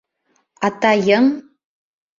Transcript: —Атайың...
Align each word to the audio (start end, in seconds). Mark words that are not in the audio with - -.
—Атайың... 0.69 1.31